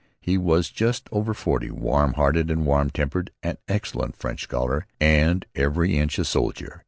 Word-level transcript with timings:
He 0.19 0.35
was 0.35 0.71
just 0.71 1.07
over 1.11 1.31
forty, 1.31 1.69
warm 1.69 2.13
hearted 2.13 2.49
and 2.49 2.65
warm 2.65 2.89
tempered, 2.89 3.29
an 3.43 3.57
excellent 3.67 4.15
French 4.15 4.41
scholar, 4.41 4.87
and 4.99 5.45
every 5.53 5.95
inch 5.95 6.17
a 6.17 6.25
soldier. 6.25 6.79